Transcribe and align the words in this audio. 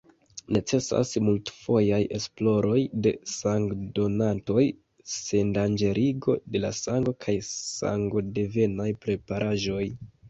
Necesas 0.55 1.09
multfojaj 1.25 1.99
esploroj 2.19 2.79
de 3.07 3.13
sangdonantoj, 3.33 4.63
sendanĝerigo 5.17 6.39
de 6.57 6.63
la 6.65 6.73
sango 6.81 7.17
kaj 7.27 7.37
sangodevenaj 7.53 8.93
preparaĵoj. 9.07 9.85